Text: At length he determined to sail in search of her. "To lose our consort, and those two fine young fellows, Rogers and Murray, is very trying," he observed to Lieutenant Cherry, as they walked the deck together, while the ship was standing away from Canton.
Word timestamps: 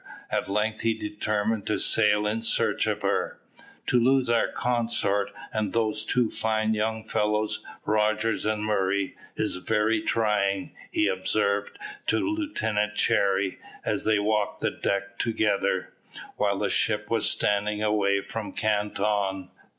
At 0.31 0.49
length 0.49 0.81
he 0.81 0.95
determined 0.95 1.67
to 1.67 1.77
sail 1.77 2.25
in 2.25 2.41
search 2.41 2.87
of 2.87 3.03
her. 3.03 3.39
"To 3.85 3.99
lose 3.99 4.31
our 4.31 4.47
consort, 4.47 5.29
and 5.53 5.73
those 5.73 6.01
two 6.03 6.31
fine 6.31 6.73
young 6.73 7.03
fellows, 7.03 7.63
Rogers 7.85 8.43
and 8.43 8.63
Murray, 8.63 9.15
is 9.35 9.57
very 9.57 10.01
trying," 10.01 10.73
he 10.89 11.07
observed 11.07 11.77
to 12.07 12.17
Lieutenant 12.17 12.95
Cherry, 12.95 13.59
as 13.85 14.03
they 14.03 14.17
walked 14.17 14.61
the 14.61 14.71
deck 14.71 15.19
together, 15.19 15.93
while 16.35 16.57
the 16.57 16.71
ship 16.71 17.11
was 17.11 17.29
standing 17.29 17.83
away 17.83 18.21
from 18.21 18.53
Canton. 18.53 19.51